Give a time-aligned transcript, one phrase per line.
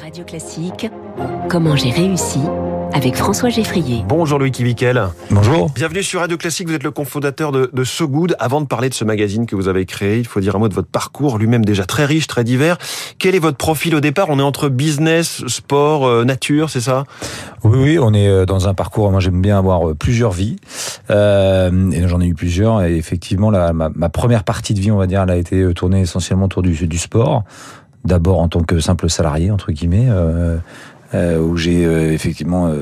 [0.00, 0.90] Radio Classique,
[1.50, 2.38] comment j'ai réussi
[2.92, 4.02] avec François Geffrier.
[4.08, 5.08] Bonjour Louis Kivikel.
[5.30, 5.70] Bonjour.
[5.70, 8.34] Bienvenue sur Radio Classique, vous êtes le cofondateur de, de So Good.
[8.38, 10.68] Avant de parler de ce magazine que vous avez créé, il faut dire un mot
[10.68, 12.78] de votre parcours, lui-même déjà très riche, très divers.
[13.18, 14.26] Quel est votre profil au départ?
[14.30, 17.04] On est entre business, sport, euh, nature, c'est ça?
[17.62, 20.56] Oui, oui, on est euh, dans un parcours, moi j'aime bien avoir euh, plusieurs vies,
[21.10, 24.90] euh, et j'en ai eu plusieurs, et effectivement la, ma, ma, première partie de vie,
[24.90, 27.44] on va dire, elle a été tournée essentiellement autour du, du sport,
[28.04, 30.56] d'abord en tant que simple salarié, entre guillemets, euh,
[31.14, 32.72] euh, où j'ai euh, effectivement...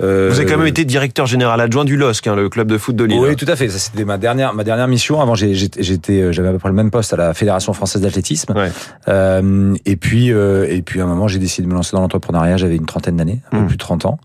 [0.00, 2.78] Euh, vous avez quand même été directeur général adjoint du LOSC, hein, le club de
[2.78, 3.18] foot de Lille.
[3.20, 3.68] Oui, tout à fait.
[3.68, 5.20] Ça, c'était ma dernière, ma dernière mission.
[5.20, 8.54] Avant, j'étais, j'avais à peu près le même poste à la Fédération française d'athlétisme.
[8.54, 8.70] Ouais.
[9.08, 12.00] Euh, et puis, euh, et puis à un moment, j'ai décidé de me lancer dans
[12.00, 12.56] l'entrepreneuriat.
[12.56, 13.66] J'avais une trentaine d'années, un peu Mmh.
[13.66, 14.18] plus de 30 ans.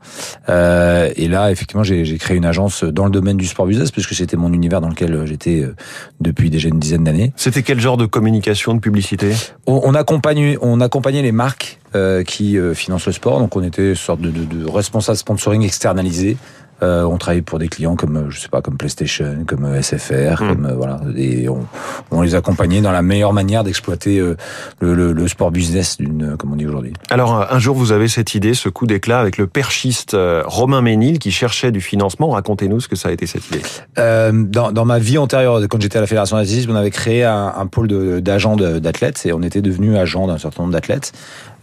[0.49, 4.13] Euh, et là, effectivement, j'ai créé une agence dans le domaine du sport business, puisque
[4.13, 5.75] c'était mon univers dans lequel j'étais euh,
[6.21, 7.33] depuis déjà une dizaine d'années.
[7.35, 9.33] C'était quel genre de communication, de publicité?
[9.67, 13.39] On, on accompagne, on accompagnait les marques euh, qui euh, financent le sport.
[13.39, 16.37] Donc, on était une sorte de, de, de responsable sponsoring externalisé.
[16.83, 20.49] Euh, on travaillait pour des clients comme je sais pas comme PlayStation, comme SFR, Mm.
[20.49, 21.65] comme euh, voilà, et on,
[22.11, 24.35] on les accompagnait dans la meilleure manière d'exploiter euh,
[24.81, 26.91] le, le, le, sport business d'une comme on dit aujourd'hui.
[27.09, 31.19] Alors un jour vous avez cette idée, ce coup d'éclat avec le perchiste Romain Ménil
[31.19, 32.29] qui cherchait du financement.
[32.29, 33.61] Racontez-nous ce que ça a été cette idée.
[33.95, 37.53] Dans, dans ma vie antérieure, quand j'étais à la fédération d'athlétisme, on avait créé un,
[37.57, 37.87] un pôle
[38.21, 41.13] d'agents d'athlètes et on était devenu agent d'un certain nombre d'athlètes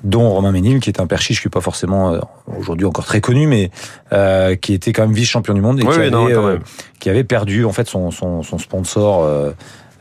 [0.04, 2.20] dont Romain Ménil, qui est un perchiche qui est pas forcément euh,
[2.58, 3.70] aujourd'hui encore très connu, mais
[4.12, 6.58] euh, qui était quand même vice-champion du monde et oui, qui, oui, avait, non, euh,
[6.98, 9.52] qui avait perdu en fait son, son, son sponsor, euh,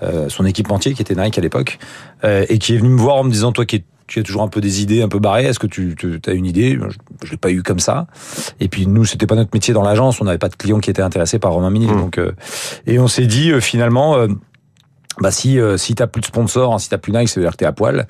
[0.04, 1.80] euh, son équipementier qui était Nike à l'époque,
[2.24, 4.24] euh, et qui est venu me voir en me disant toi qui es tu as
[4.24, 5.46] toujours un peu des idées un peu barrées.
[5.46, 6.78] Est-ce que tu, tu as une idée?
[6.78, 8.08] Je, je l'ai pas eu comme ça.
[8.60, 10.20] Et puis nous, c'était pas notre métier dans l'agence.
[10.20, 11.92] On n'avait pas de clients qui étaient intéressés par Romain Ménil.
[11.92, 12.02] Mmh.
[12.02, 12.34] Donc, euh,
[12.88, 14.18] et on s'est dit euh, finalement.
[14.18, 14.28] Euh,
[15.22, 17.46] bah si euh, si t'as plus de sponsors, hein, si t'as plus Nike, ça veut
[17.46, 18.08] dire que t'es à poil.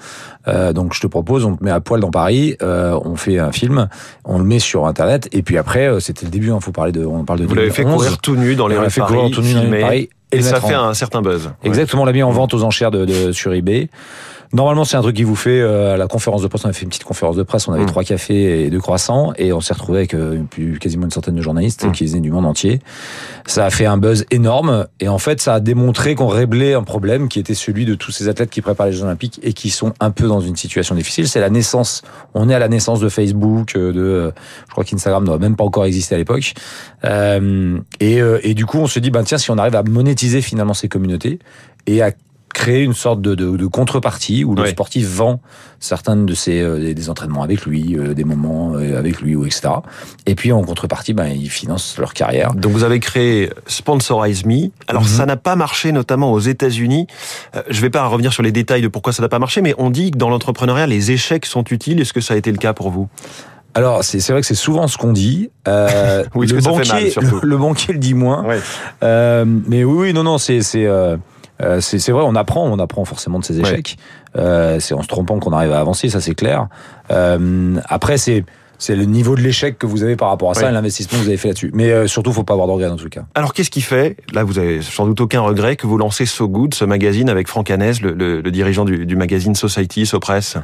[0.48, 3.38] Euh, donc je te propose, on te met à poil dans Paris, euh, on fait
[3.38, 3.90] un film,
[4.24, 6.48] on le met sur internet, et puis après euh, c'était le début.
[6.48, 7.46] Il faut parler de, on parle de.
[7.46, 9.54] Vous l'avez fait courir tout nu dans les rues de fait Paris, courir tout nu
[9.54, 11.52] dans les filmé, Paris, et, et ça fait en- un certain buzz.
[11.64, 13.90] Exactement, on l'a mis en vente aux enchères de, de sur eBay.
[14.54, 16.66] Normalement, c'est un truc qui vous fait euh, à la conférence de presse.
[16.66, 17.70] On a fait une petite conférence de presse.
[17.70, 17.88] On avait Mm.
[17.88, 21.36] trois cafés et deux croissants, et on s'est retrouvé avec euh, plus quasiment une centaine
[21.36, 21.92] de journalistes Mm.
[21.94, 22.82] qui venaient du monde entier.
[23.46, 26.84] Ça a fait un buzz énorme, et en fait, ça a démontré qu'on réglait un
[26.84, 29.70] problème qui était celui de tous ces athlètes qui préparent les Jeux Olympiques et qui
[29.70, 31.30] sont un peu dans une situation difficile.
[31.30, 32.02] C'est la naissance.
[32.34, 34.32] On est à la naissance de Facebook, euh, de, euh,
[34.68, 36.56] je crois qu'Instagram n'aurait même pas encore existé à l'époque.
[37.06, 39.84] Euh, et, euh, et du coup, on se dit, ben tiens, si on arrive à
[39.84, 41.40] monétiser finalement ces communautés
[41.88, 42.12] et à
[42.54, 44.70] créer une sorte de, de, de contrepartie où le Oui.
[44.70, 45.40] sportif vend
[45.80, 49.46] certains de ses euh, des, entraînements avec lui, euh, des moments euh, avec lui ou
[49.46, 49.70] etc.
[50.26, 52.54] Et puis en contrepartie, ben ils financent leur carrière.
[52.54, 54.70] Donc vous avez créé Sponsorize Me.
[54.88, 55.08] Alors Mhm.
[55.08, 57.08] ça n'a pas marché notamment aux États-Unis.
[57.56, 59.74] Euh, je vais pas revenir sur les détails de pourquoi ça n'a pas marché, mais
[59.78, 62.02] on dit que dans l'entrepreneuriat les échecs sont utiles.
[62.02, 63.08] Est-ce que ça a été le cas pour vous?
[63.74, 65.50] Alors c'est c'est vrai que c'est souvent ce qu'on dit.
[65.68, 68.44] Euh, Oui, le banquier mal, le, le banquier le dit moins.
[68.46, 68.60] Ouais.
[69.04, 71.18] Euh, mais oui, oui, non, non, c'est c'est euh,
[71.62, 73.98] euh, c'est c'est vrai, on apprend, on apprend forcément de ses échecs.
[74.38, 76.68] Euh, c'est en se trompant qu'on arrive à avancer, ça c'est clair.
[77.12, 78.46] Euh, après, c'est
[78.84, 81.24] c'est le niveau de l'échec que vous avez par rapport à ça et l'investissement que
[81.24, 81.70] vous avez fait là-dessus.
[81.76, 83.26] Mais euh, surtout, faut pas avoir de regrets dans tout cas.
[83.36, 86.48] Alors qu'est-ce qui fait Là, vous avez sans doute aucun regret que vous lancez So
[86.48, 90.58] Good, ce magazine avec Franck Hanez, le, le- le dirigeant du, du magazine Society, Sopress.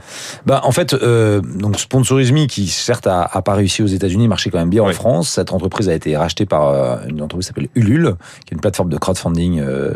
[0.47, 4.49] Bah, en fait, euh, donc Me, qui certes a, a pas réussi aux États-Unis, marchait
[4.49, 4.89] quand même bien Oui.
[4.89, 5.29] en France.
[5.29, 8.61] Cette entreprise a été rachetée par euh, une entreprise qui s'appelle Ulule, qui est une
[8.61, 9.93] plateforme de crowdfunding euh,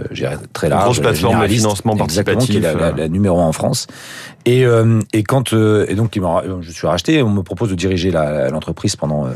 [0.54, 1.62] très large, grosse plateforme de généraliste.
[1.62, 3.88] financement Exactement, qui est la, participatif, la- la numéro un en France.
[4.46, 6.12] Et, euh, et quand euh, et donc
[6.62, 9.32] je suis racheté, on me propose de diriger l'entreprise pendant euh,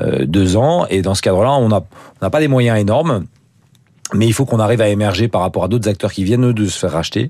[0.00, 0.86] euh, deux ans.
[0.90, 1.78] Et dans ce cadre-là, on n'a
[2.20, 3.26] on n'a pas des moyens énormes.
[4.14, 6.54] Mais il faut qu'on arrive à émerger par rapport à d'autres acteurs qui viennent eux,
[6.54, 7.28] de se faire racheter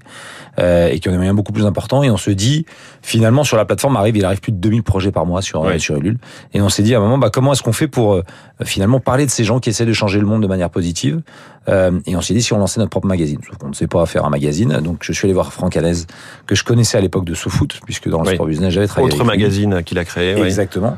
[0.60, 2.04] euh, et qui ont des moyens beaucoup plus importants.
[2.04, 2.66] Et on se dit,
[3.02, 5.80] finalement, sur la plateforme arrive, il arrive plus de 2000 projets par mois sur Ouais.
[5.80, 6.18] sur Ulule.
[6.54, 8.22] Et on s'est dit à un moment, bah comment est-ce qu'on fait pour euh,
[8.62, 11.20] finalement parler de ces gens qui essaient de changer le monde de manière positive
[11.68, 13.40] Euh, Et on s'est dit si on lançait notre propre magazine.
[13.46, 14.78] Sauf qu'on ne sait pas faire un magazine.
[14.82, 16.06] Donc je suis allé voir Franck Hanez,
[16.46, 18.34] que je connaissais à l'époque de SoFoot, puisque dans le Oui.
[18.36, 19.12] sport business j'avais travaillé.
[19.12, 20.34] Autre magazine qu'il a créé.
[20.36, 20.42] oui.
[20.46, 20.96] Exactement.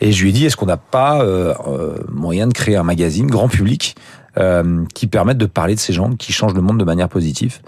[0.00, 2.82] Et je lui ai dit, est-ce qu'on n'a pas euh, euh, moyen de créer un
[2.84, 3.94] magazine grand public
[4.38, 7.58] euh, qui permette de parler de ces gens qui changent le monde de manière positive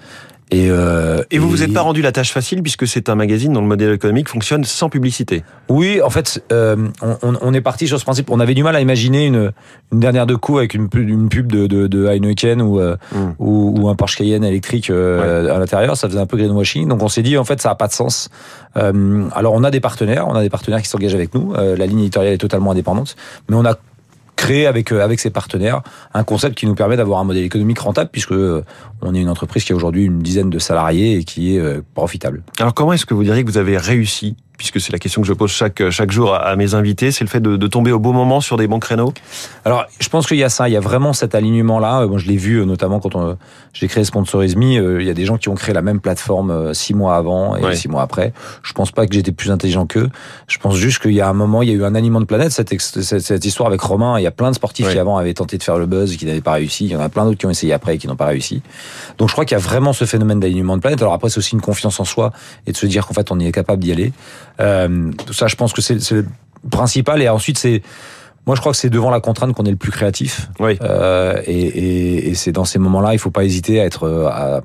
[0.52, 3.52] et, euh, Et vous vous êtes pas rendu la tâche facile puisque c'est un magazine
[3.52, 5.44] dont le modèle économique fonctionne sans publicité.
[5.68, 6.88] Oui, en fait, euh,
[7.22, 8.32] on, est parti sur ce principe.
[8.32, 9.52] On avait du mal à imaginer une,
[9.92, 12.96] une dernière de coups avec une, pub- une pub de, de, de Heineken ou, euh,
[13.12, 13.18] Mm.
[13.38, 15.96] ou, ou un Porsche Cayenne électrique à l'intérieur.
[15.96, 16.88] Ça faisait un peu greenwashing.
[16.88, 18.28] Donc on s'est dit, en fait, ça a pas de sens.
[18.74, 21.54] Alors on a des partenaires, on a des partenaires qui s'engagent avec nous.
[21.54, 23.14] La ligne éditoriale est totalement indépendante,
[23.48, 23.76] mais on a
[24.40, 25.82] créé avec euh, avec ses partenaires
[26.14, 28.64] un concept qui nous permet d'avoir un modèle économique rentable puisque euh,
[29.02, 31.82] on est une entreprise qui a aujourd'hui une dizaine de salariés et qui est euh,
[31.94, 32.42] profitable.
[32.58, 35.26] Alors comment est-ce que vous diriez que vous avez réussi puisque c'est la question que
[35.26, 37.98] je pose chaque, chaque jour à, mes invités, c'est le fait de, de, tomber au
[37.98, 39.14] bon moment sur des bons créneaux?
[39.64, 42.06] Alors, je pense qu'il y a ça, il y a vraiment cet alignement-là.
[42.06, 43.38] Moi, je l'ai vu notamment quand
[43.72, 44.60] j'ai créé Sponsorisme.
[44.60, 47.74] Il y a des gens qui ont créé la même plateforme six mois avant et
[47.74, 48.34] six mois après.
[48.62, 50.10] Je pense pas que j'étais plus intelligent qu'eux.
[50.46, 52.26] Je pense juste qu'il y a un moment, il y a eu un aliment de
[52.26, 52.52] planète.
[52.52, 55.32] Cette, cette, cette histoire avec Romain, il y a plein de sportifs qui avant avaient
[55.32, 56.84] tenté de faire le buzz, qui n'avaient pas réussi.
[56.84, 58.60] Il y en a plein d'autres qui ont essayé après et qui n'ont pas réussi.
[59.16, 61.00] Donc, je crois qu'il y a vraiment ce phénomène d'alignement de planète.
[61.00, 62.32] Alors après, c'est aussi une confiance en soi
[62.66, 64.12] et de se dire qu'en fait, on est capable d'y aller.
[64.58, 66.26] Euh, ça, je pense que c'est le
[66.70, 67.22] principal.
[67.22, 67.82] Et ensuite, c'est
[68.46, 70.48] moi, je crois que c'est devant la contrainte qu'on est le plus créatif.
[70.58, 70.78] Oui.
[70.82, 74.62] Euh, et, et, et c'est dans ces moments-là, il faut pas hésiter à être à,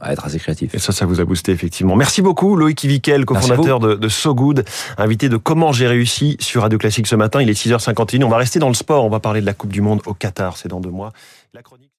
[0.00, 0.74] à, être assez créatif.
[0.74, 1.96] Et ça, ça vous a boosté effectivement.
[1.96, 4.64] Merci beaucoup, Loïc Ivikel, cofondateur de, de So Good,
[4.96, 7.42] invité de Comment j'ai réussi sur Radio Classique ce matin.
[7.42, 8.22] Il est 6h51.
[8.24, 9.04] On va rester dans le sport.
[9.04, 10.56] On va parler de la Coupe du Monde au Qatar.
[10.56, 11.12] C'est dans deux mois.
[11.52, 11.90] La chronique...